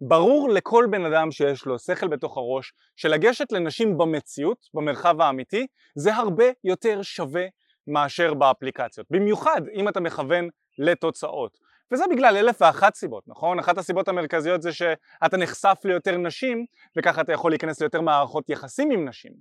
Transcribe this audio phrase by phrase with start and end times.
[0.00, 6.14] ברור לכל בן אדם שיש לו שכל בתוך הראש שלגשת לנשים במציאות, במרחב האמיתי, זה
[6.14, 7.44] הרבה יותר שווה
[7.86, 9.06] מאשר באפליקציות.
[9.10, 11.58] במיוחד אם אתה מכוון לתוצאות.
[11.92, 13.58] וזה בגלל אלף ואחת סיבות, נכון?
[13.58, 16.64] אחת הסיבות המרכזיות זה שאתה נחשף ליותר נשים
[16.98, 19.32] וככה אתה יכול להיכנס ליותר מערכות יחסים עם נשים.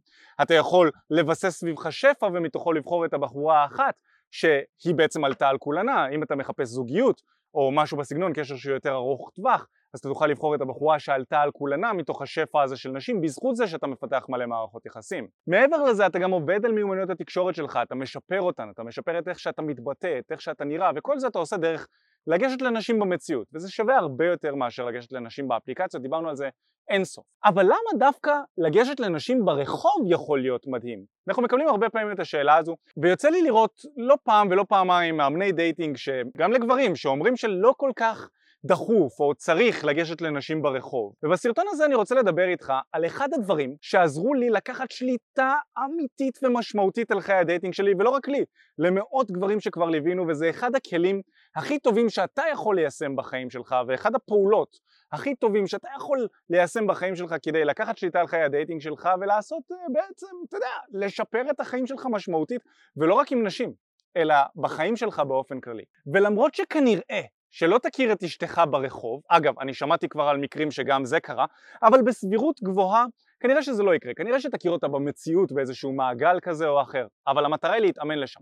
[0.41, 3.96] אתה יכול לבסס סביבך שפע ומתוכו לבחור את הבחורה האחת
[4.32, 7.21] שהיא בעצם עלתה על כולנה, אם אתה מחפש זוגיות
[7.54, 11.41] או משהו בסגנון, קשר שהוא יותר ארוך טווח, אז אתה תוכל לבחור את הבחורה שעלתה
[11.41, 15.28] על כולנה מתוך השפע הזה של נשים בזכות זה שאתה מפתח מלא מערכות יחסים.
[15.47, 19.28] מעבר לזה אתה גם עובד על מיומנויות התקשורת שלך, אתה משפר אותן, אתה משפר את
[19.28, 21.87] איך שאתה מתבטא, את איך שאתה נראה וכל זה אתה עושה דרך
[22.29, 26.50] לגשת לנשים במציאות וזה שווה הרבה יותר מאשר לגשת לנשים באפליקציות, דיברנו על זה
[26.89, 27.25] אינסוף.
[27.46, 31.04] אבל למה דווקא לגשת לנשים ברחוב יכול להיות מדהים?
[31.28, 35.52] אנחנו מקבלים הרבה פעמים את השאלה הזו ויוצא לי לראות לא פעם ולא פעמיים מאמני
[35.52, 38.30] דייטינג שגם לגברים שאומרים שלא כל כך
[38.66, 41.14] דחוף או צריך לגשת לנשים ברחוב.
[41.23, 47.11] ובסרטון הזה אני רוצה לדבר איתך על אחד הדברים שעזרו לי לקחת שליטה אמיתית ומשמעותית
[47.11, 48.45] על חיי הדייטינג שלי, ולא רק לי,
[48.78, 51.22] למאות גברים שכבר ליווינו, וזה אחד הכלים
[51.55, 54.80] הכי טובים שאתה יכול ליישם בחיים שלך, ואחד הפעולות
[55.11, 59.64] הכי טובים שאתה יכול ליישם בחיים שלך כדי לקחת שליטה על חיי הדייטינג שלך ולעשות
[59.72, 62.61] אה, בעצם, אתה יודע, לשפר את החיים שלך משמעותית,
[62.97, 63.73] ולא רק עם נשים,
[64.17, 65.83] אלא בחיים שלך באופן כללי.
[66.14, 71.20] ולמרות שכנראה שלא תכיר את אשתך ברחוב, אגב, אני שמעתי כבר על מקרים שגם זה
[71.20, 71.45] קרה,
[71.83, 73.05] אבל בסבירות גבוהה
[73.39, 77.73] כנראה שזה לא יקרה, כנראה שתכיר אותה במציאות באיזשהו מעגל כזה או אחר, אבל המטרה
[77.73, 78.42] היא להתאמן לשם.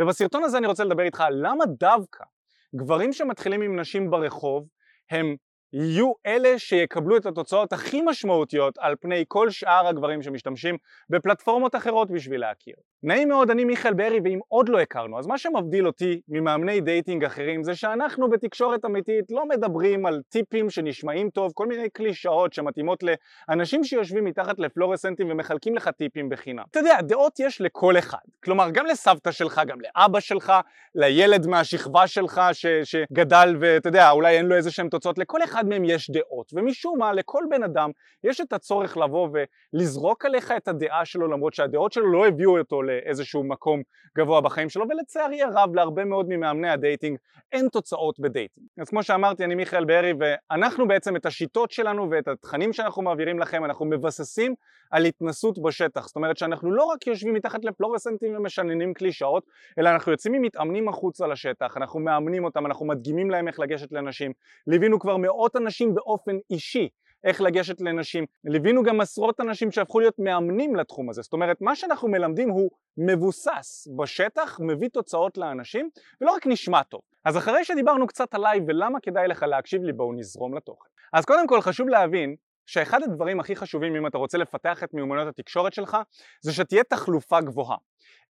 [0.00, 2.24] ובסרטון הזה אני רוצה לדבר איתך למה דווקא
[2.74, 4.68] גברים שמתחילים עם נשים ברחוב
[5.10, 5.36] הם
[5.72, 10.76] יהיו אלה שיקבלו את התוצאות הכי משמעותיות על פני כל שאר הגברים שמשתמשים
[11.10, 12.74] בפלטפורמות אחרות בשביל להכיר.
[13.06, 17.24] נעים מאוד, אני מיכאל בארי ואם עוד לא הכרנו, אז מה שמבדיל אותי ממאמני דייטינג
[17.24, 23.04] אחרים זה שאנחנו בתקשורת אמיתית לא מדברים על טיפים שנשמעים טוב, כל מיני קלישאות שמתאימות
[23.48, 26.62] לאנשים שיושבים מתחת לפלורסנטים ומחלקים לך טיפים בחינם.
[26.70, 30.52] אתה יודע, דעות יש לכל אחד, כלומר גם לסבתא שלך, גם לאבא שלך,
[30.94, 35.68] לילד מהשכבה שלך ש- שגדל ואתה יודע, אולי אין לו איזה שהם תוצאות, לכל אחד
[35.68, 37.90] מהם יש דעות, ומשום מה לכל בן אדם
[38.24, 42.82] יש את הצורך לבוא ולזרוק עליך את הדעה שלו למרות שהדעות שלו לא הביאו אותו
[42.96, 43.82] לאיזשהו מקום
[44.18, 47.18] גבוה בחיים שלו ולצערי הרב להרבה מאוד ממאמני הדייטינג
[47.52, 48.66] אין תוצאות בדייטינג.
[48.80, 53.38] אז כמו שאמרתי אני מיכאל בארי ואנחנו בעצם את השיטות שלנו ואת התכנים שאנחנו מעבירים
[53.38, 54.54] לכם אנחנו מבססים
[54.90, 59.44] על התנסות בשטח זאת אומרת שאנחנו לא רק יושבים מתחת לפלורסנטים ומשננים קלישאות
[59.78, 63.92] אלא אנחנו יוצאים עם מתאמנים החוצה לשטח אנחנו מאמנים אותם אנחנו מדגימים להם איך לגשת
[63.92, 64.32] לאנשים
[64.66, 66.88] ליווינו כבר מאות אנשים באופן אישי
[67.26, 68.24] איך לגשת לנשים.
[68.44, 71.22] ליווינו גם עשרות אנשים שהפכו להיות מאמנים לתחום הזה.
[71.22, 77.00] זאת אומרת, מה שאנחנו מלמדים הוא מבוסס בשטח, מביא תוצאות לאנשים, ולא רק נשמע טוב.
[77.24, 80.88] אז אחרי שדיברנו קצת עליי ולמה כדאי לך להקשיב לי, בואו נזרום לתוכן.
[81.12, 85.28] אז קודם כל חשוב להבין שאחד הדברים הכי חשובים אם אתה רוצה לפתח את מיומנויות
[85.28, 85.96] התקשורת שלך
[86.40, 87.76] זה שתהיה תחלופה גבוהה.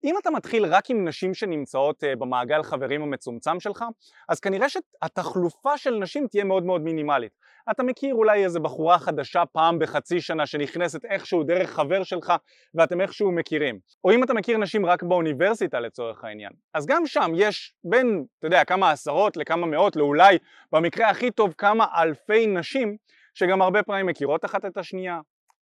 [0.03, 3.85] אם אתה מתחיל רק עם נשים שנמצאות uh, במעגל חברים המצומצם שלך,
[4.29, 7.31] אז כנראה שהתחלופה של נשים תהיה מאוד מאוד מינימלית.
[7.71, 12.33] אתה מכיר אולי איזה בחורה חדשה פעם בחצי שנה שנכנסת איכשהו דרך חבר שלך
[12.75, 13.79] ואתם איכשהו מכירים.
[14.03, 16.51] או אם אתה מכיר נשים רק באוניברסיטה לצורך העניין.
[16.73, 20.37] אז גם שם יש בין, אתה יודע, כמה עשרות לכמה מאות, לאולי
[20.71, 22.97] במקרה הכי טוב כמה אלפי נשים
[23.33, 25.19] שגם הרבה פעמים מכירות אחת את השנייה,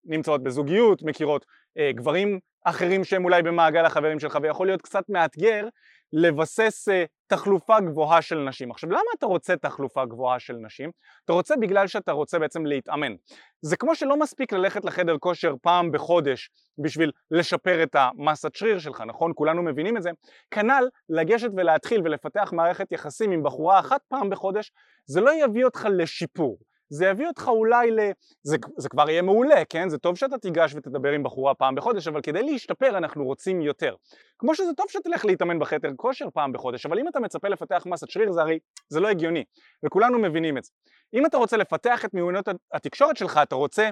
[0.05, 1.45] נמצאות בזוגיות, מכירות
[1.77, 5.67] אה, גברים אחרים שהם אולי במעגל החברים שלך ויכול להיות קצת מאתגר
[6.13, 8.71] לבסס אה, תחלופה גבוהה של נשים.
[8.71, 10.91] עכשיו למה אתה רוצה תחלופה גבוהה של נשים?
[11.25, 13.15] אתה רוצה בגלל שאתה רוצה בעצם להתאמן.
[13.61, 16.49] זה כמו שלא מספיק ללכת לחדר כושר פעם בחודש
[16.83, 19.31] בשביל לשפר את המסת שריר שלך, נכון?
[19.35, 20.09] כולנו מבינים את זה.
[20.51, 24.71] כנ"ל לגשת ולהתחיל ולפתח מערכת יחסים עם בחורה אחת פעם בחודש,
[25.05, 26.57] זה לא יביא אותך לשיפור.
[26.89, 27.99] זה יביא אותך אולי ל...
[28.43, 29.89] זה, זה כבר יהיה מעולה, כן?
[29.89, 33.95] זה טוב שאתה תיגש ותדבר עם בחורה פעם בחודש, אבל כדי להשתפר אנחנו רוצים יותר.
[34.39, 38.09] כמו שזה טוב שתלך להתאמן בחדר כושר פעם בחודש, אבל אם אתה מצפה לפתח מסת
[38.09, 38.59] שריר זה הרי,
[38.89, 39.43] זה לא הגיוני,
[39.85, 40.71] וכולנו מבינים את זה.
[41.13, 43.89] אם אתה רוצה לפתח את מיומנויות התקשורת שלך, אתה רוצה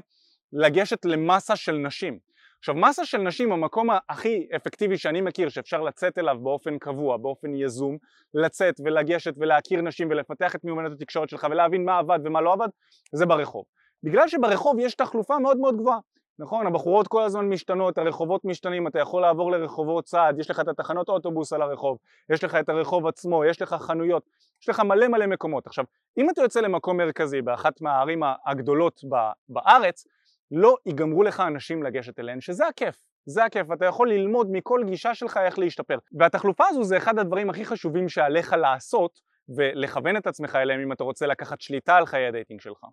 [0.54, 2.20] לגשת למסה של נשים.
[2.66, 7.56] עכשיו מסה של נשים המקום הכי אפקטיבי שאני מכיר שאפשר לצאת אליו באופן קבוע, באופן
[7.56, 7.98] יזום,
[8.34, 12.68] לצאת ולגשת ולהכיר נשים ולפתח את מיומנות התקשורת שלך ולהבין מה עבד ומה לא עבד,
[13.12, 13.66] זה ברחוב.
[14.04, 16.00] בגלל שברחוב יש תחלופה מאוד מאוד גבוהה,
[16.40, 16.68] נכון?
[16.68, 21.10] הבחורות כל הזמן משתנות, הרחובות משתנים, אתה יכול לעבור לרחובות צד, יש לך את התחנות
[21.10, 21.98] אוטובוס על הרחוב,
[22.30, 24.24] יש לך את הרחוב עצמו, יש לך חנויות,
[24.62, 25.68] יש לך מלא מלא מקומות.
[25.68, 25.86] עכשיו,
[26.18, 29.02] אם אתה יוצא למקום מרכזי באחת מהערים הגדולות
[29.50, 30.06] בארץ,
[30.52, 32.96] לא ייגמרו לך אנשים לגשת אליהן, שזה הכיף.
[33.26, 35.98] זה הכיף, אתה יכול ללמוד מכל גישה שלך איך להשתפר.
[36.20, 39.20] והתחלופה הזו זה אחד הדברים הכי חשובים שעליך לעשות
[39.50, 42.86] ולכוון את עצמך אליהם אם אתה רוצה לקחת שליטה על חיי ה dating שלך.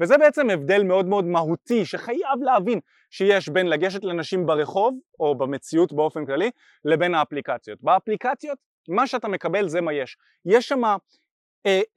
[0.00, 2.80] וזה בעצם הבדל מאוד מאוד מהותי שחייב להבין
[3.10, 6.50] שיש בין לגשת לנשים ברחוב או במציאות באופן כללי
[6.84, 7.78] לבין האפליקציות.
[7.82, 8.58] באפליקציות
[8.88, 10.16] מה שאתה מקבל זה מה יש.
[10.44, 10.82] יש שם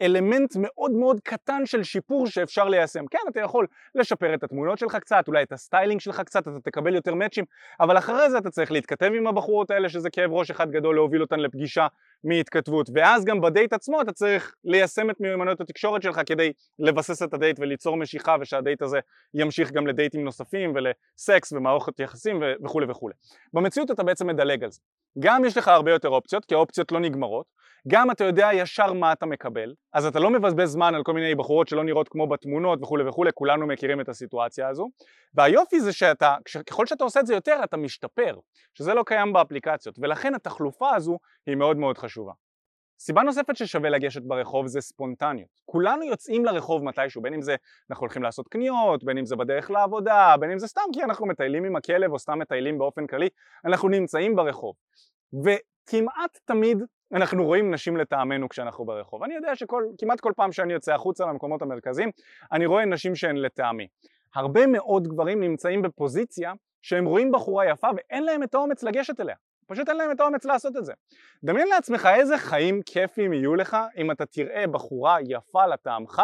[0.01, 3.05] אלמנט מאוד מאוד קטן של שיפור שאפשר ליישם.
[3.07, 6.95] כן, אתה יכול לשפר את התמונות שלך קצת, אולי את הסטיילינג שלך קצת, אתה תקבל
[6.95, 7.45] יותר מאצ'ים,
[7.79, 11.21] אבל אחרי זה אתה צריך להתכתב עם הבחורות האלה שזה כאב ראש אחד גדול להוביל
[11.21, 11.87] אותן לפגישה
[12.23, 17.33] מהתכתבות, ואז גם בדייט עצמו אתה צריך ליישם את מיומנויות התקשורת שלך כדי לבסס את
[17.33, 18.99] הדייט וליצור משיכה ושהדייט הזה
[19.33, 23.13] ימשיך גם לדייטים נוספים ולסקס ומערכת יחסים וכולי וכולי.
[23.53, 24.79] במציאות אתה בעצם מדלג על זה.
[25.19, 27.45] גם יש לך הרבה יותר אופציות, כי האופציות לא נגמרות,
[27.87, 29.52] גם אתה יודע ישר מה אתה מקבל,
[29.93, 33.31] אז אתה לא מבזבז זמן על כל מיני בחורות שלא נראות כמו בתמונות וכולי וכולי,
[33.33, 34.89] כולנו מכירים את הסיטואציה הזו,
[35.33, 36.35] והיופי זה שאתה,
[36.69, 38.39] ככל שאתה עושה את זה יותר אתה משתפר,
[38.73, 41.17] שזה לא קיים באפליקציות, ולכן התחלופה הזו
[41.47, 42.31] היא מאוד מאוד חשובה.
[42.99, 45.49] סיבה נוספת ששווה לגשת ברחוב זה ספונטניות.
[45.65, 47.55] כולנו יוצאים לרחוב מתישהו, בין אם זה
[47.91, 51.25] אנחנו הולכים לעשות קניות, בין אם זה בדרך לעבודה, בין אם זה סתם כי אנחנו
[51.25, 53.29] מטיילים עם הכלב או סתם מטיילים באופן כללי,
[53.65, 54.75] אנחנו נמצאים ברחוב.
[55.33, 56.77] וכמעט תמיד
[57.13, 59.23] אנחנו רואים נשים לטעמנו כשאנחנו ברחוב.
[59.23, 62.11] אני יודע שכמעט כל פעם שאני יוצא החוצה למקומות המרכזיים,
[62.51, 63.87] אני רואה נשים שהן לטעמי.
[64.35, 69.35] הרבה מאוד גברים נמצאים בפוזיציה שהם רואים בחורה יפה ואין להם את האומץ לגשת אליה.
[69.67, 70.93] פשוט אין להם את האומץ לעשות את זה.
[71.43, 76.21] דמיין לעצמך איזה חיים כיפים יהיו לך אם אתה תראה בחורה יפה לטעמך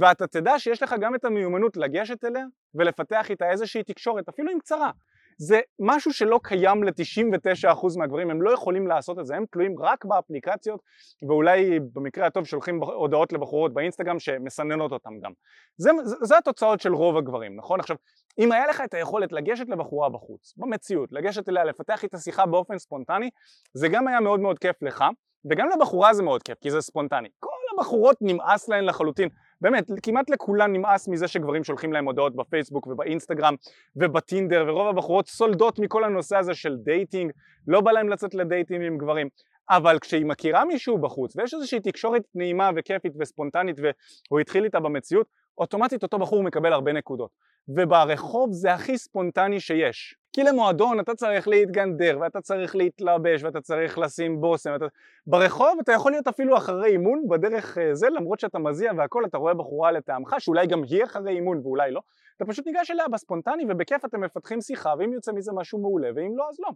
[0.00, 2.44] ואתה תדע שיש לך גם את המיומנות לגשת אליה
[2.74, 4.90] ולפתח איתה איזושהי תקשורת, אפילו אם קצרה.
[5.38, 10.04] זה משהו שלא קיים ל-99% מהגברים, הם לא יכולים לעשות את זה, הם תלויים רק
[10.04, 10.80] באפליקציות
[11.28, 15.32] ואולי במקרה הטוב שולחים הודעות לבחורות באינסטגרם שמסננות אותם גם.
[15.76, 17.80] זה, זה, זה התוצאות של רוב הגברים, נכון?
[17.80, 17.96] עכשיו,
[18.38, 22.78] אם היה לך את היכולת לגשת לבחורה בחוץ, במציאות, לגשת אליה, לפתח איתה שיחה באופן
[22.78, 23.30] ספונטני,
[23.74, 25.04] זה גם היה מאוד מאוד כיף לך,
[25.50, 27.28] וגם לבחורה זה מאוד כיף, כי זה ספונטני.
[27.40, 29.28] כל הבחורות נמאס להן לחלוטין
[29.60, 33.54] באמת, כמעט לכולן נמאס מזה שגברים שולחים להם הודעות בפייסבוק ובאינסטגרם
[33.96, 37.32] ובטינדר ורוב הבחורות סולדות מכל הנושא הזה של dating,
[37.68, 39.28] לא בא להם לצאת לדייטים עם גברים.
[39.70, 45.26] אבל כשהיא מכירה מישהו בחוץ ויש איזושהי תקשורת נעימה וכיפית וספונטנית והוא התחיל איתה במציאות,
[45.58, 47.30] אוטומטית אותו בחור מקבל הרבה נקודות.
[47.68, 53.98] וברחוב זה הכי ספונטני שיש כי למועדון אתה צריך להתגנדר ואתה צריך להתלבש ואתה צריך
[53.98, 54.84] לשים בושם ואתה...
[55.26, 59.38] ברחוב אתה יכול להיות אפילו אחרי אימון בדרך אה, זה למרות שאתה מזיע והכל אתה
[59.38, 62.00] רואה בחורה לטעמך שאולי גם היא אחרי אימון ואולי לא.
[62.36, 66.32] אתה פשוט ניגש אליה בספונטני ובכיף אתם מפתחים שיחה ואם יוצא מזה משהו מעולה ואם
[66.36, 66.68] לא אז לא.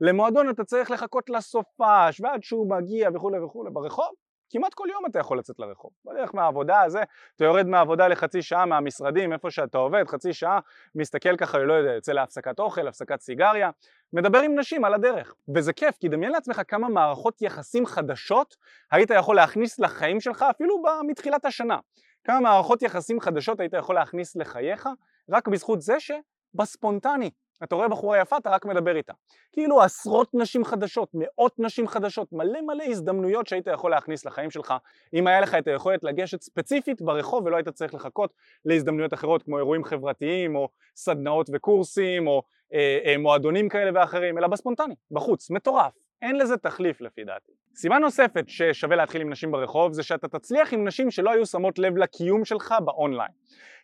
[0.00, 3.70] למועדון אתה צריך לחכות לסופש ועד שהוא מגיע וכולי וכולי.
[3.70, 4.10] ברחוב
[4.52, 7.02] כמעט כל יום אתה יכול לצאת לרחוב, בדרך מהעבודה הזה,
[7.36, 10.58] אתה יורד מהעבודה לחצי שעה מהמשרדים, איפה שאתה עובד, חצי שעה,
[10.94, 13.70] מסתכל ככה, לא יודע, יוצא להפסקת אוכל, הפסקת סיגריה,
[14.12, 18.56] מדבר עם נשים על הדרך, וזה כיף, כי דמיין לעצמך כמה מערכות יחסים חדשות
[18.90, 21.78] היית יכול להכניס לחיים שלך אפילו מתחילת השנה,
[22.24, 24.88] כמה מערכות יחסים חדשות היית יכול להכניס לחייך
[25.30, 27.30] רק בזכות זה שבספונטני
[27.64, 29.12] אתה רואה בחורה יפה, אתה רק מדבר איתה.
[29.52, 34.74] כאילו עשרות נשים חדשות, מאות נשים חדשות, מלא מלא הזדמנויות שהיית יכול להכניס לחיים שלך,
[35.14, 38.32] אם היה לך את היכולת לגשת ספציפית ברחוב ולא היית צריך לחכות
[38.64, 42.42] להזדמנויות אחרות כמו אירועים חברתיים או סדנאות וקורסים או
[42.74, 45.92] אה, אה, מועדונים כאלה ואחרים, אלא בספונטני, בחוץ, מטורף.
[46.22, 47.52] אין לזה תחליף לפי דעתי.
[47.74, 51.78] סיבה נוספת ששווה להתחיל עם נשים ברחוב זה שאתה תצליח עם נשים שלא היו שמות
[51.78, 53.30] לב לקיום שלך באונליין.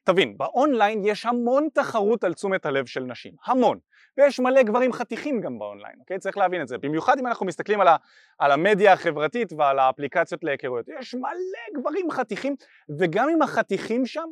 [0.05, 3.79] תבין, באונליין יש המון תחרות על תשומת הלב של נשים, המון.
[4.19, 6.19] ויש מלא גברים חתיכים גם באונליין, אוקיי?
[6.19, 6.79] צריך להבין את זה.
[6.79, 7.97] במיוחד אם אנחנו מסתכלים על, ה,
[8.39, 10.87] על המדיה החברתית ועל האפליקציות להיכרויות.
[11.01, 12.57] יש מלא גברים חתיכים,
[12.99, 14.29] וגם עם החתיכים שם,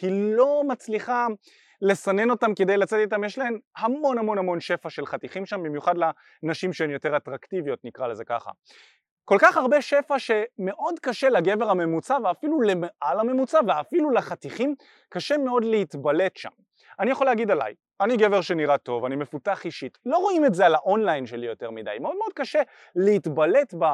[0.00, 1.26] היא לא מצליחה
[1.82, 5.94] לסנן אותם כדי לצאת איתם, יש להן המון המון המון שפע של חתיכים שם, במיוחד
[6.42, 8.50] לנשים שהן יותר אטרקטיביות נקרא לזה ככה.
[9.24, 14.74] כל כך הרבה שפע שמאוד קשה לגבר הממוצע ואפילו למעל הממוצע ואפילו לחתיכים
[15.08, 16.50] קשה מאוד להתבלט שם.
[17.00, 20.66] אני יכול להגיד עליי, אני גבר שנראה טוב, אני מפותח אישית, לא רואים את זה
[20.66, 22.62] על האונליין שלי יותר מדי, מאוד מאוד קשה
[22.96, 23.84] להתבלט ב...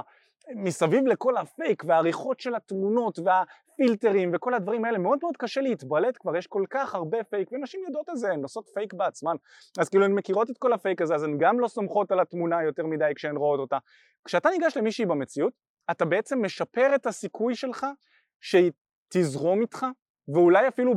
[0.54, 6.36] מסביב לכל הפייק והעריכות של התמונות והפילטרים וכל הדברים האלה מאוד מאוד קשה להתבלט כבר
[6.36, 9.36] יש כל כך הרבה פייק ונשים יודעות את זה הן עושות פייק בעצמן.
[9.78, 12.62] אז כאילו הן מכירות את כל הפייק הזה אז הן גם לא סומכות על התמונה
[12.62, 13.78] יותר מדי כשהן רואות אותה.
[14.24, 15.52] כשאתה ניגש למישהי במציאות
[15.90, 17.86] אתה בעצם משפר את הסיכוי שלך
[18.40, 18.72] שהיא
[19.08, 19.86] תזרום איתך
[20.28, 20.94] ואולי אפילו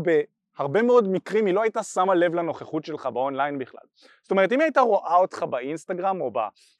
[0.59, 3.81] בהרבה מאוד מקרים היא לא הייתה שמה לב לנוכחות שלך באונליין בכלל
[4.21, 6.31] זאת אומרת אם היא הייתה רואה אותך באינסטגרם או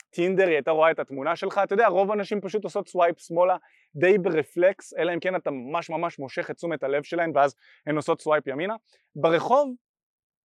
[0.10, 3.58] טינדר היא הייתה רואה את התמונה שלך, אתה יודע רוב האנשים פשוט עושות swipe שמאלה
[3.96, 7.56] די ברפלקס, אלא אם כן אתה ממש ממש מושך את תשומת הלב שלהן ואז
[7.88, 8.76] הן עושות swipe ימינה.
[9.16, 9.74] ברחוב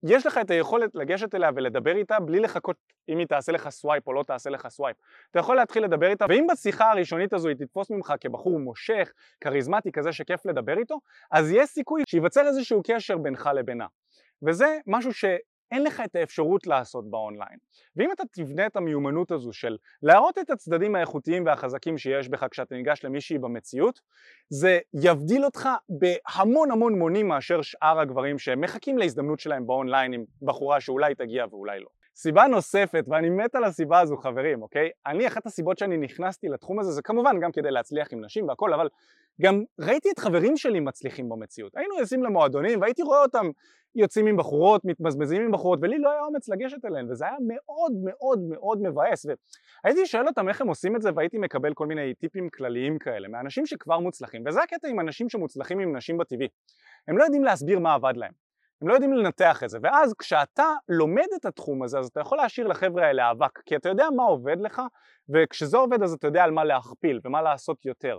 [0.08, 2.76] יש לך את היכולת לגשת אליה ולדבר איתה בלי לחכות
[3.08, 4.96] אם היא תעשה לך swipe או לא תעשה לך swipe.
[5.30, 9.92] אתה יכול להתחיל לדבר איתה, ואם בשיחה הראשונית הזו היא תתפוס ממך כבחור מושך, כריזמטי,
[9.92, 10.98] כזה שכיף לדבר איתו,
[11.30, 13.86] אז יש סיכוי שייווצר איזשהו קשר בינך לבינה.
[14.42, 15.24] וזה משהו ש...
[15.72, 17.58] אין לך את האפשרות לעשות באונליין.
[17.96, 22.74] ואם אתה תבנה את המיומנות הזו של להראות את הצדדים האיכותיים והחזקים שיש בך כשאתה
[22.74, 24.00] ניגש למישהי במציאות,
[24.48, 30.80] זה יבדיל אותך בהמון המון מונים מאשר שאר הגברים שמחכים להזדמנות שלהם באונליין עם בחורה
[30.80, 31.88] שאולי תגיע ואולי לא.
[32.16, 34.90] סיבה נוספת, ואני מת על הסיבה הזו חברים, אוקיי?
[35.06, 38.74] אני, אחת הסיבות שאני נכנסתי לתחום הזה זה כמובן גם כדי להצליח עם נשים והכל,
[38.74, 38.88] אבל
[39.42, 41.76] גם ראיתי את חברים שלי מצליחים במציאות.
[41.76, 43.46] היינו יוצאים למועדונים והייתי רואה אותם
[43.94, 47.92] יוצאים עם בחורות, מתמזמזים עם בחורות, ולי לא היה אומץ לגשת אליהן, וזה היה מאוד
[48.04, 49.26] מאוד מאוד מבאס,
[49.84, 53.28] והייתי שואל אותם איך הם עושים את זה, והייתי מקבל כל מיני טיפים כלליים כאלה,
[53.28, 56.48] מאנשים שכבר מוצלחים, וזה הקטע עם אנשים שמוצלחים עם נשים בטבעי.
[57.08, 58.43] הם לא יודעים להסביר מה עבד להם.
[58.82, 62.38] הם לא יודעים לנתח את זה, ואז כשאתה לומד את התחום הזה אז אתה יכול
[62.38, 64.82] להשאיר לחבר'ה האלה אבק, כי אתה יודע מה עובד לך,
[65.28, 68.18] וכשזה עובד אז אתה יודע על מה להכפיל ומה לעשות יותר.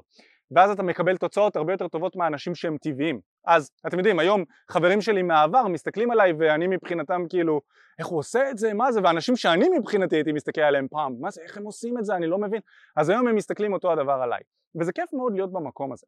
[0.52, 3.20] ואז אתה מקבל תוצאות הרבה יותר טובות מהאנשים שהם טבעיים.
[3.46, 7.62] אז אתם יודעים, היום חברים שלי מהעבר מסתכלים עליי ואני מבחינתם כאילו,
[8.00, 11.32] איך הוא עושה את זה, מה זה, ואנשים שאני מבחינתי הייתי מסתכל עליהם פעם, מה
[11.32, 12.62] זה, איך הם עושים את זה, אני לא מבין.
[12.98, 14.40] אז היום הם מסתכלים אותו הדבר עליי.
[14.80, 16.06] וזה כיף מאוד להיות במקום הזה.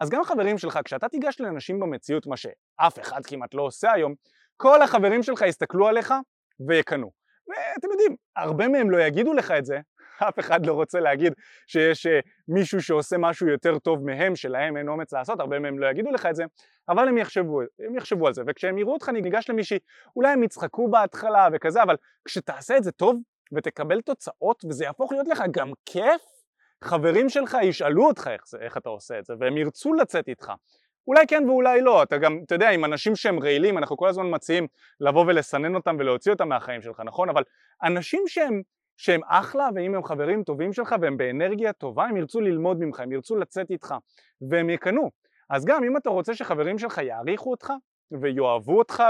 [0.00, 4.14] אז גם החברים שלך, כשאתה תיגש לאנשים במציאות, מה שאף אחד כמעט לא עושה היום,
[4.56, 6.14] כל החברים שלך יסתכלו עליך
[6.68, 7.10] ויקנו.
[7.48, 9.78] ואתם יודעים, הרבה מהם לא יגידו לך את זה,
[10.28, 11.32] אף אחד לא רוצה להגיד
[11.66, 15.86] שיש אה, מישהו שעושה משהו יותר טוב מהם, שלהם אין אומץ לעשות, הרבה מהם לא
[15.86, 16.44] יגידו לך את זה,
[16.88, 19.78] אבל הם יחשבו, הם יחשבו על זה, וכשהם יראו אותך ניגש למישהי,
[20.16, 23.16] אולי הם יצחקו בהתחלה וכזה, אבל כשתעשה את זה טוב
[23.54, 26.22] ותקבל תוצאות וזה יהפוך להיות לך גם כיף,
[26.84, 30.52] חברים שלך ישאלו אותך איך, זה, איך אתה עושה את זה, והם ירצו לצאת איתך.
[31.06, 34.34] אולי כן ואולי לא, אתה גם, אתה יודע, עם אנשים שהם רעילים, אנחנו כל הזמן
[34.34, 34.66] מציעים
[35.00, 37.28] לבוא ולסנן אותם ולהוציא אותם מהחיים שלך, נכון?
[37.28, 37.42] אבל
[37.82, 38.62] אנשים שהם,
[38.96, 43.12] שהם אחלה, ואם הם חברים טובים שלך והם באנרגיה טובה, הם ירצו ללמוד ממך, הם
[43.12, 43.94] ירצו לצאת איתך,
[44.50, 45.10] והם יקנו.
[45.50, 47.72] אז גם אם אתה רוצה שחברים שלך יעריכו אותך,
[48.20, 49.02] ויאהבו אותך,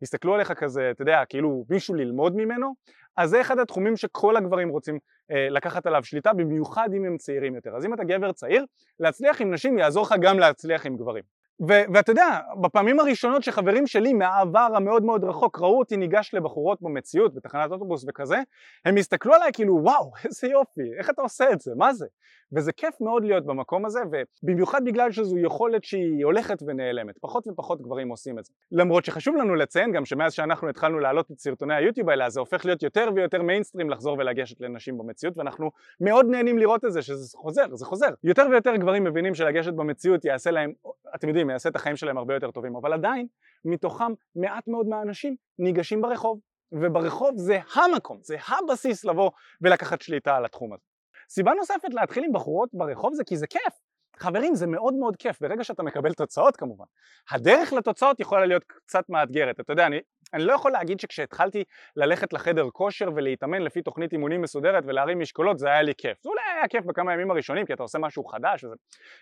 [0.00, 2.74] ויסתכלו עליך כזה, אתה יודע, כאילו מישהו ללמוד ממנו,
[3.16, 4.98] אז זה אחד התחומים שכל הגברים רוצים
[5.30, 7.76] אה, לקחת עליו שליטה, במיוחד אם הם צעירים יותר.
[7.76, 8.64] אז אם אתה גבר צעיר,
[9.00, 11.39] להצליח עם נשים יעזור לך גם להצליח עם גברים.
[11.68, 16.82] ו- ואתה יודע, בפעמים הראשונות שחברים שלי מהעבר המאוד מאוד רחוק ראו אותי ניגש לבחורות
[16.82, 18.36] במציאות, בתחנת אוטובוס וכזה,
[18.84, 22.06] הם הסתכלו עליי כאילו וואו איזה יופי, איך אתה עושה את זה, מה זה?
[22.52, 24.00] וזה כיף מאוד להיות במקום הזה,
[24.42, 28.52] ובמיוחד בגלל שזו יכולת שהיא הולכת ונעלמת, פחות ופחות גברים עושים את זה.
[28.72, 32.64] למרות שחשוב לנו לציין גם שמאז שאנחנו התחלנו להעלות את סרטוני היוטיוב האלה, זה הופך
[32.64, 37.38] להיות יותר ויותר מיינסטרים לחזור ולגשת לנשים במציאות, ואנחנו מאוד נהנים לראות את זה, שזה
[37.38, 38.10] חוזר, זה חוזר.
[38.24, 40.72] יותר ויותר גברים מבינים שלגשת במציאות יעשה להם,
[41.14, 43.26] אתם יודעים, יעשה את החיים שלהם הרבה יותר טובים, אבל עדיין,
[43.64, 46.40] מתוכם מעט מאוד מהאנשים ניגשים ברחוב,
[46.72, 49.30] וברחוב זה המקום, זה הבסיס לבוא
[49.60, 50.82] ולקחת שליטה על התחום הזה.
[51.28, 53.74] סיבה נוספת להתחיל עם בחורות ברחוב זה כי זה כיף.
[54.18, 56.84] חברים זה מאוד מאוד כיף ברגע שאתה מקבל תוצאות כמובן.
[57.30, 60.00] הדרך לתוצאות יכולה להיות קצת מאתגרת, אתה יודע אני,
[60.34, 61.64] אני לא יכול להגיד שכשהתחלתי
[61.96, 66.28] ללכת לחדר כושר ולהתאמן לפי תוכנית אימונים מסודרת ולהרים משקולות זה היה לי כיף, זה
[66.28, 68.74] אולי היה כיף בכמה ימים הראשונים כי אתה עושה משהו חדש וזה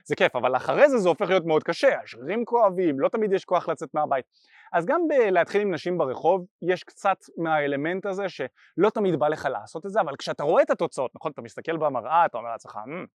[0.04, 3.44] זה כיף אבל אחרי זה זה הופך להיות מאוד קשה, השרירים כואבים, לא תמיד יש
[3.44, 4.24] כוח לצאת מהבית.
[4.72, 9.86] אז גם בלהתחיל עם נשים ברחוב יש קצת מהאלמנט הזה שלא תמיד בא לך לעשות
[9.86, 13.06] את זה אבל כשאתה רואה את התוצאות, נכון אתה מסתכל במראה אתה אומר לעצמך אמ,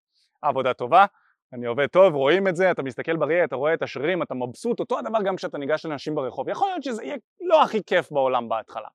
[0.42, 1.06] עבודה טובה
[1.54, 4.80] אני עובד טוב, רואים את זה, אתה מסתכל בראי, אתה רואה את השרירים, אתה מבסוט,
[4.80, 6.50] אותו הדבר גם כשאתה ניגש לנשים ברחוב.
[6.50, 8.88] יכול להיות שזה יהיה לא הכי כיף בעולם בהתחלה.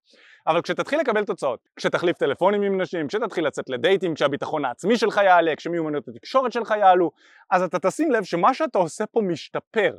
[0.46, 5.56] אבל כשתתחיל לקבל תוצאות, כשתחליף טלפונים עם נשים, כשתתחיל לצאת לדייטים, כשהביטחון העצמי שלך יעלה,
[5.56, 7.10] כשמיומנויות התקשורת שלך יעלו,
[7.50, 9.94] אז אתה תשים לב שמה שאתה עושה פה משתפר,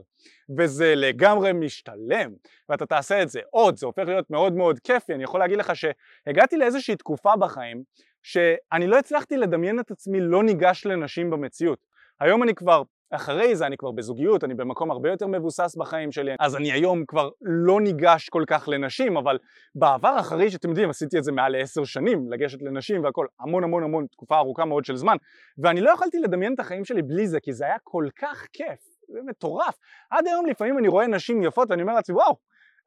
[0.58, 2.32] וזה לגמרי משתלם,
[2.70, 5.72] ואתה תעשה את זה עוד, זה הופך להיות מאוד מאוד כיפי, אני יכול להגיד לך
[5.76, 7.84] שהגעתי לאיזושהי תקופה בחיים
[8.24, 11.89] שאני לא הצלחתי לדמיין את עצמי לא ניגש לנשים במציאות.
[12.22, 16.32] היום אני כבר אחרי זה אני כבר בזוגיות, אני במקום הרבה יותר מבוסס בחיים שלי,
[16.40, 19.38] אז אני היום כבר לא ניגש כל כך לנשים, אבל
[19.76, 23.84] בעבר אחרי שאתם יודעים עשיתי את זה מעל לעשר שנים, לגשת לנשים והכל, המון המון
[23.84, 25.16] המון, תקופה ארוכה מאוד של זמן,
[25.64, 28.80] ואני לא יכולתי לדמיין את החיים שלי בלי זה, כי זה היה כל כך כיף,
[29.14, 29.78] זה מטורף.
[30.12, 32.36] עד היום לפעמים אני רואה נשים יפות ואני אומר לעצמי וואו,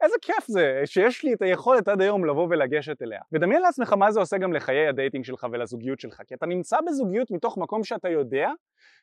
[0.03, 3.21] איזה כיף זה שיש לי את היכולת עד היום לבוא ולגשת אליה.
[3.33, 6.77] ודמיין לעצמך מה זה עושה גם לחיי ה dating שלך ולזוגיות שלך, כי אתה נמצא
[6.87, 8.49] בזוגיות מתוך מקום שאתה יודע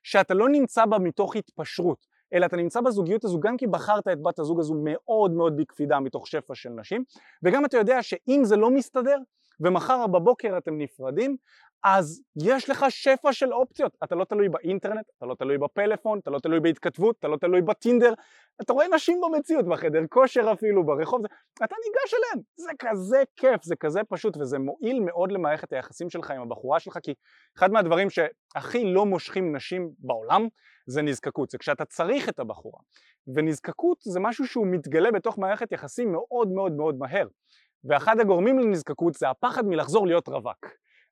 [0.04, 4.22] שאתה לא נמצא בה מתוך התפשרות, אלא אתה נמצא בזוגיות הזו גם כי בחרת את
[4.22, 7.04] בת הזוג הזו מאוד מאוד בקפידה מתוך שפע של נשים,
[7.44, 9.18] וגם אתה יודע שאם זה לא מסתדר
[9.60, 11.38] ומחר בבוקר אתם נפרדים,
[11.84, 16.32] אז יש לך שפע של אופציות, אתה לא תלוי באינטרנט, אתה לא תלוי בפלאפון, אתה
[16.32, 18.14] לא תלוי בהתכתבות, אתה לא תלוי בטינדר,
[18.62, 21.22] אתה רואה נשים במציאות, בחדר כושר אפילו, ברחוב,
[21.64, 26.32] אתה ניגש אליהן, זה כזה כיף, זה כזה פשוט וזה מועיל מאוד למערכת היחסים שלך
[26.32, 27.14] עם הבחורה שלך כי
[27.58, 30.48] אחד מהדברים שהכי לא מושכים נשים בעולם
[30.88, 32.80] זה נזקקות, זה כשאתה צריך את הבחורה.
[33.36, 37.28] ונזקקות זה משהו שהוא מתגלה בתוך מערכת יחסים מאוד מאוד מאוד מהר.
[37.84, 40.66] ואחד הגורמים לנזקקות זה הפחד מלחזור להיות רווק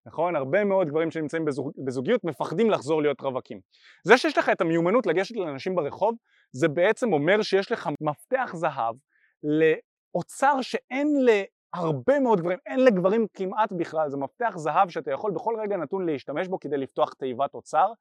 [0.07, 0.35] נכון?
[0.35, 3.59] הרבה מאוד גברים שנמצאים בזוג, בזוגיות מפחדים לחזור להיות רווקים.
[4.03, 6.15] זה שיש לך את המיומנות לגשת לאנשים ברחוב,
[6.51, 8.95] זה בעצם אומר שיש לך מפתח זהב
[9.43, 15.55] לאוצר שאין להרבה מאוד גברים, אין לגברים כמעט בכלל, זה מפתח זהב שאתה יכול בכל
[15.61, 17.91] רגע נתון להשתמש בו כדי לפתוח תיבת אוצר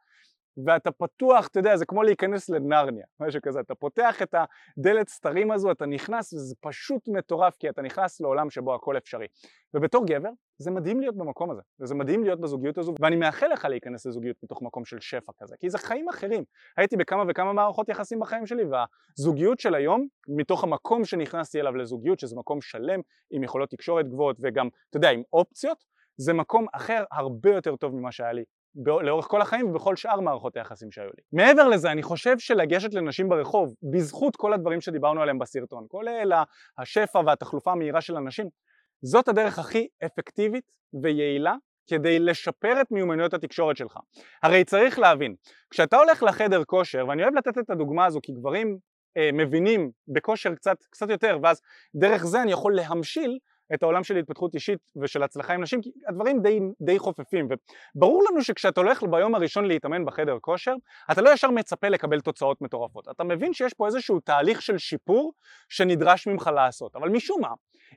[0.65, 5.51] ואתה פתוח, אתה יודע, זה כמו להיכנס לנרניה, משהו כזה, אתה פותח את הדלת סתרים
[5.51, 9.27] הזו, אתה נכנס, וזה פשוט מטורף, כי אתה נכנס לעולם שבו הכל אפשרי.
[9.75, 13.65] ובתור גבר, זה מדהים להיות במקום הזה, וזה מדהים להיות בזוגיות הזו, ואני מאחל לך
[13.65, 16.45] להיכנס לזוגיות מתוך מקום של שפע כזה, כי זה חיים אחרים.
[16.77, 22.21] הייתי בכמה וכמה מערכות יחסים בחיים שלי, והזוגיות של היום, מתוך המקום שנכנסתי אליו לזוגיות,
[22.21, 25.85] שזה מקום שלם, עם יכולות תקשורת גבוהות, וגם, אתה יודע, עם אופציות,
[26.17, 28.45] זה מקום אחר הרבה יותר טוב ממה שהיה לי
[28.85, 31.23] לאורך כל החיים ובכל שאר מערכות היחסים שהיו לי.
[31.33, 36.33] מעבר לזה אני חושב שלגשת לנשים ברחוב בזכות כל הדברים שדיברנו עליהם בסרטון כולל
[36.79, 38.49] השפע והתחלופה המהירה של אנשים
[39.03, 40.65] זאת הדרך הכי אפקטיבית
[41.03, 41.55] ויעילה
[41.91, 43.99] כדי לשפר את מיומנויות התקשורת שלך.
[44.43, 45.35] הרי צריך להבין,
[45.71, 48.79] כשאתה הולך לחדר כושר, ואני אוהב לתת את הדוגמה הזו כי גברים
[49.17, 51.61] אה, מבינים בכושר קצת, קצת יותר ואז
[51.97, 53.39] דרך זה אני יכול להמשיל
[53.75, 57.49] את העולם של התפתחות אישית ושל הצלחה עם נשים כי הדברים די, די חופפים
[57.95, 60.75] וברור לנו שכשאתה הולך ביום הראשון להתאמן בחדר כושר
[61.13, 65.33] אתה לא ישר מצפה לקבל תוצאות מטורפות אתה מבין שיש פה איזשהו תהליך של שיפור
[65.69, 67.51] שנדרש ממך לעשות אבל משום מה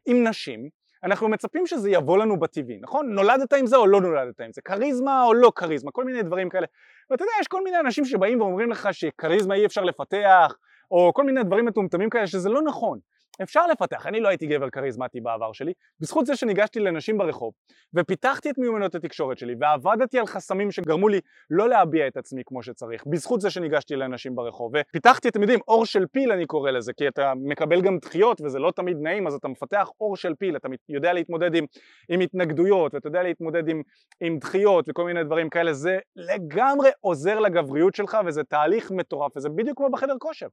[0.05, 0.69] עם נשים
[1.03, 3.13] אנחנו מצפים שזה יבוא לנו בטבעי, נכון?
[3.13, 6.49] נולדת עם זה או לא נולדת עם זה, כריזמה או לא כריזמה, כל מיני דברים
[6.49, 6.67] כאלה.
[7.09, 10.55] ואתה יודע, יש כל מיני אנשים שבאים ואומרים לך שכריזמה אי אפשר לפתח,
[10.91, 12.99] או כל מיני דברים מטומטמים כאלה שזה לא נכון.
[13.43, 17.53] אפשר לפתח, אני לא הייתי גבר כריזמטי בעבר שלי, בזכות זה שניגשתי לנשים ברחוב
[17.93, 21.19] ופיתחתי את מיומנות התקשורת שלי ועבדתי על חסמים שגרמו לי
[21.49, 25.85] לא להביע את עצמי כמו שצריך, בזכות זה שניגשתי לנשים ברחוב ופיתחתי, אתם יודעים, אור
[25.85, 29.33] של פיל אני קורא לזה, כי אתה מקבל גם דחיות וזה לא תמיד נעים אז
[29.33, 31.65] אתה מפתח אור של פיל, אתה יודע להתמודד עם,
[32.09, 33.81] עם התנגדויות ואתה יודע להתמודד עם,
[34.21, 39.49] עם דחיות וכל מיני דברים כאלה, זה לגמרי עוזר לגבריות שלך וזה תהליך מטורף וזה
[39.49, 40.47] בדיוק כמו בחדר כושר.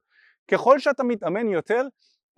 [0.51, 1.83] ככל שאתה מתאמן יותר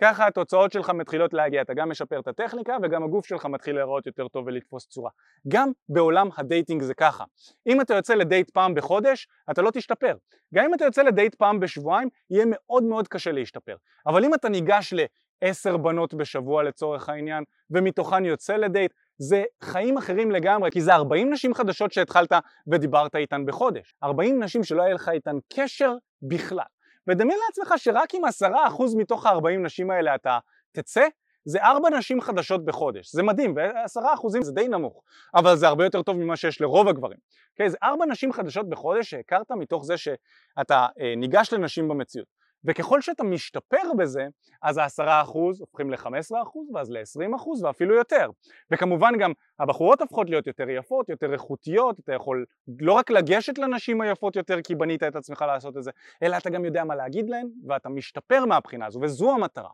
[0.01, 4.07] ככה התוצאות שלך מתחילות להגיע, אתה גם משפר את הטכניקה וגם הגוף שלך מתחיל להיראות
[4.07, 5.11] יותר טוב ולתפוס צורה.
[5.49, 7.25] גם בעולם ה dating זה ככה.
[7.67, 10.15] אם אתה יוצא לדייט פעם בחודש, אתה לא תשתפר.
[10.55, 13.77] גם אם אתה יוצא לדייט פעם בשבועיים, יהיה מאוד מאוד קשה להשתפר.
[14.07, 14.95] אבל אם אתה ניגש
[15.43, 21.33] לעשר בנות בשבוע לצורך העניין, ומתוכן יוצא לדייט, זה חיים אחרים לגמרי, כי זה 40
[21.33, 22.33] נשים חדשות שהתחלת
[22.67, 23.95] ודיברת איתן בחודש.
[24.03, 26.65] 40 נשים שלא היה לך איתן קשר בכלל.
[27.07, 30.39] ודמיין לעצמך שרק עם עשרה אחוז מתוך הארבעים נשים האלה אתה
[30.73, 31.07] תצא,
[31.45, 35.03] זה ארבע נשים חדשות בחודש, זה מדהים, ועשרה אחוזים זה די נמוך,
[35.35, 37.19] אבל זה הרבה יותר טוב ממה שיש לרוב הגברים.
[37.19, 37.71] Okay, אוקיי?
[37.71, 42.38] זה ארבע נשים חדשות בחודש שהכרת מתוך זה שאתה אה, ניגש לנשים במציאות.
[42.64, 44.27] וככל שאתה משתפר בזה,
[44.62, 48.31] אז העשרה אחוז הופכים ל-15 אחוז, ואז ל-20 אחוז, ואפילו יותר.
[48.71, 52.44] וכמובן גם הבחורות הופכות להיות יותר יפות, יותר איכותיות, אתה יכול
[52.81, 55.90] לא רק לגשת לנשים היפות יותר כי בנית את עצמך לעשות את זה,
[56.23, 59.71] אלא אתה גם יודע מה להגיד להן, ואתה משתפר מהבחינה הזו, וזו המטרה.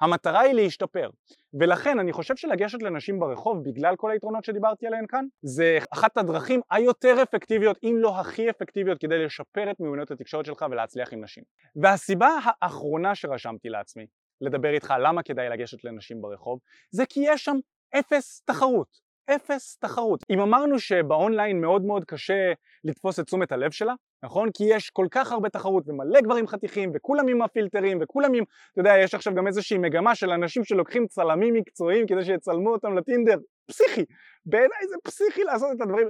[0.00, 1.10] המטרה היא להשתפר.
[1.60, 6.60] ולכן אני חושב שלגשת לנשים ברחוב בגלל כל היתרונות שדיברתי עליהן כאן זה אחת הדרכים
[6.70, 11.44] היותר אפקטיביות אם לא הכי אפקטיביות כדי לשפר את מיומנויות התקשורת שלך ולהצליח עם נשים.
[11.82, 14.06] והסיבה האחרונה שרשמתי לעצמי
[14.40, 16.58] לדבר איתך למה כדאי לגשת לנשים ברחוב
[16.90, 17.56] זה כי יש שם
[17.98, 19.08] אפס תחרות.
[19.34, 20.24] אפס תחרות.
[20.30, 22.52] אם אמרנו שבאונליין מאוד מאוד קשה
[22.84, 24.50] לתפוס את תשומת הלב שלה, נכון?
[24.54, 28.80] כי יש כל כך הרבה תחרות ומלא גברים חתיכים וכולם עם הפילטרים וכולם עם, אתה
[28.80, 33.38] יודע, יש עכשיו גם איזושהי מגמה של אנשים שלוקחים צלמים מקצועיים כדי שיצלמו אותם לטינדר,
[33.66, 34.04] פסיכי,
[34.46, 36.08] בעיניי זה פסיכי לעשות את הדברים,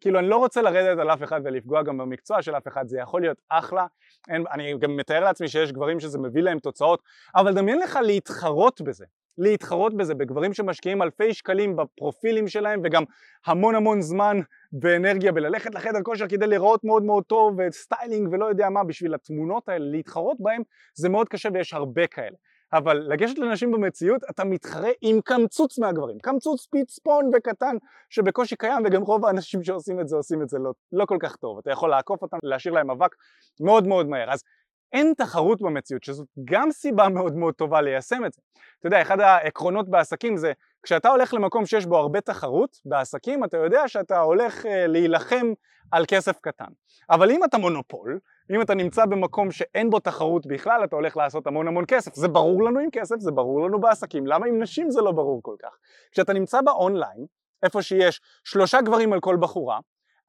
[0.00, 2.98] כאילו אני לא רוצה לרדת על אף אחד ולפגוע גם במקצוע של אף אחד, זה
[2.98, 3.86] יכול להיות אחלה,
[4.28, 7.02] אין, אני גם מתאר לעצמי שיש גברים שזה מביא להם תוצאות,
[7.36, 9.04] אבל דמיין לך להתחרות בזה,
[9.40, 13.04] להתחרות בזה בגברים שמשקיעים אלפי שקלים בפרופילים שלהם וגם
[13.46, 14.40] המון המון זמן
[14.82, 19.68] ואנרגיה בללכת לחדר כושר כדי להיראות מאוד מאוד טוב וסטיילינג ולא יודע מה בשביל התמונות
[19.68, 20.62] האלה להתחרות בהם
[20.94, 22.36] זה מאוד קשה ויש הרבה כאלה.
[22.72, 26.18] אבל לגשת לנשים במציאות אתה מתחרה עם קמצוץ מהגברים.
[26.18, 27.76] קמצוץ פיצפון וקטן
[28.10, 31.36] שבקושי קיים וגם רוב האנשים שעושים את זה עושים את זה לא, לא כל כך
[31.36, 31.58] טוב.
[31.58, 33.14] אתה יכול לעקוף אותם להשאיר להם אבק
[33.60, 34.32] מאוד מאוד מהר.
[34.32, 34.42] אז
[34.92, 38.40] אין תחרות במציאות, שזאת גם סיבה מאוד מאוד טובה ליישם את זה.
[38.78, 43.56] אתה יודע, אחד העקרונות בעסקים זה כשאתה הולך למקום שיש בו הרבה תחרות בעסקים, אתה
[43.56, 45.46] יודע שאתה הולך אה, להילחם
[45.90, 46.72] על כסף קטן.
[47.10, 48.18] אבל אם אתה מונופול,
[48.54, 52.14] אם אתה נמצא במקום שאין בו תחרות בכלל, אתה הולך לעשות המון המון כסף.
[52.14, 55.42] זה ברור לנו עם כסף, זה ברור לנו בעסקים, למה עם נשים זה לא ברור
[55.42, 55.76] כל כך?
[56.12, 57.26] כשאתה נמצא באונליין,
[57.62, 59.78] איפה שיש שלושה גברים על כל בחורה,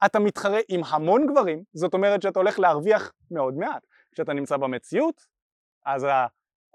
[0.06, 3.82] אתה מתחרה עם המון גברים, זאת אומרת שאתה הולך להרוויח מאוד מעט.
[4.12, 5.28] כשאתה נמצא במציאות,
[5.86, 6.26] אז ה...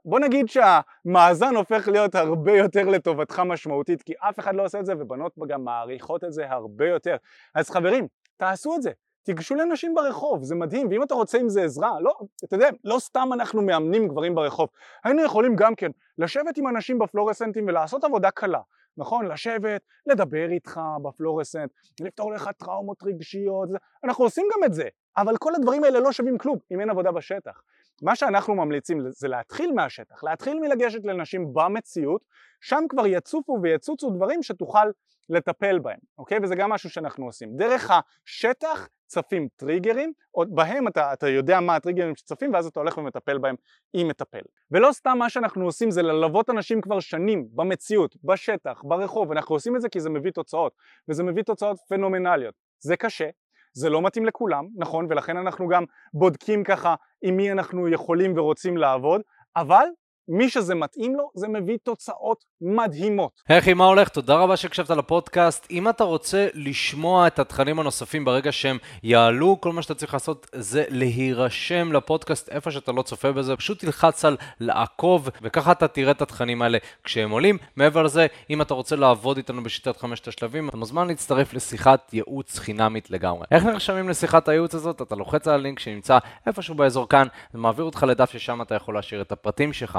[0.04, 4.86] בוא נגיד שהמאזן הופך להיות הרבה יותר לטובתך משמעותית, כי אף אחד לא עושה את
[4.86, 7.16] זה, ובנות גם מעריכות את זה הרבה יותר.
[7.54, 8.90] אז חברים, תעשו את זה.
[9.26, 12.98] תיגשו לנשים ברחוב, זה מדהים, ואם אתה רוצה עם זה עזרה, לא, אתה יודע, לא
[12.98, 14.68] סתם אנחנו מאמנים גברים ברחוב,
[15.04, 18.60] היינו יכולים גם כן לשבת עם אנשים בפלורסנטים ולעשות עבודה קלה,
[18.96, 19.26] נכון?
[19.26, 23.68] לשבת, לדבר איתך בפלורסנט, לפתור לך טראומות רגשיות,
[24.04, 27.12] אנחנו עושים גם את זה, אבל כל הדברים האלה לא שווים כלום אם אין עבודה
[27.12, 27.62] בשטח.
[28.02, 32.24] מה שאנחנו ממליצים זה להתחיל מהשטח, להתחיל מלגשת לנשים במציאות,
[32.60, 34.88] שם כבר יצופו ויצוצו דברים שתוכל
[35.28, 36.38] לטפל בהם, אוקיי?
[36.42, 37.56] וזה גם משהו שאנחנו עושים.
[37.56, 40.12] דרך השטח צפים טריגרים,
[40.48, 43.54] בהם אתה, אתה יודע מה הטריגרים שצפים ואז אתה הולך ומטפל בהם
[43.92, 44.40] עם מטפל.
[44.70, 49.76] ולא סתם מה שאנחנו עושים זה ללוות אנשים כבר שנים במציאות, בשטח, ברחוב, אנחנו עושים
[49.76, 50.72] את זה כי זה מביא תוצאות,
[51.08, 52.54] וזה מביא תוצאות פנומנליות.
[52.78, 53.28] זה קשה,
[53.72, 55.84] זה לא מתאים לכולם, נכון, ולכן אנחנו גם
[56.14, 59.20] בודקים ככה עם מי אנחנו יכולים ורוצים לעבוד,
[59.56, 59.86] אבל
[60.28, 63.30] מי שזה מתאים לו, זה מביא תוצאות מדהימות.
[63.48, 64.08] היי מה הולך?
[64.08, 65.66] תודה רבה שהקשבת לפודקאסט.
[65.70, 70.46] אם אתה רוצה לשמוע את התכנים הנוספים ברגע שהם יעלו, כל מה שאתה צריך לעשות
[70.54, 76.10] זה להירשם לפודקאסט איפה שאתה לא צופה בזה, פשוט תלחץ על לעקוב, וככה אתה תראה
[76.10, 77.58] את התכנים האלה כשהם עולים.
[77.76, 82.58] מעבר לזה, אם אתה רוצה לעבוד איתנו בשיטת חמשת השלבים, אתה מוזמן להצטרף לשיחת ייעוץ
[82.58, 83.46] חינמית לגמרי.
[83.50, 85.02] איך נרשמים לשיחת הייעוץ הזאת?
[85.02, 89.20] אתה לוחץ על הלינק שנמצא איפשהו באזור כאן, זה אותך לדף ששם אתה יכול להשאיר
[89.20, 89.98] את הפרטים שלך.